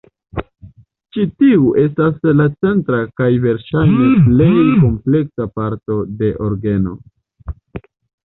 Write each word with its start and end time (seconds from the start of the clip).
Ĉi 1.15 1.23
tiu 1.41 1.67
estas 1.81 2.15
la 2.39 2.47
centra 2.65 3.01
kaj 3.21 3.27
verŝajne 3.43 4.07
plej 4.29 4.49
kompleksa 4.85 5.47
parto 5.59 5.99
de 6.23 6.31
orgeno. 6.47 6.97